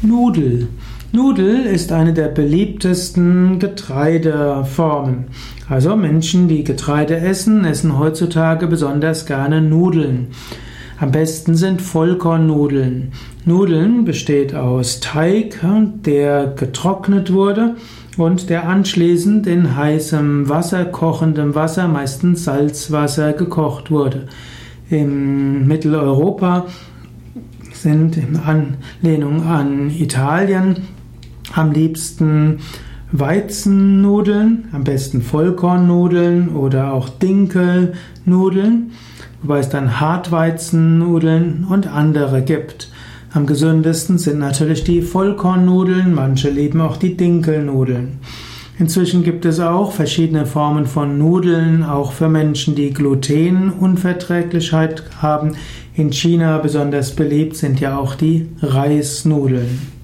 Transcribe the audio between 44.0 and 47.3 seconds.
sind natürlich die Vollkornnudeln, manche lieben auch die